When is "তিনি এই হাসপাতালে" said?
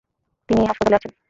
0.49-0.97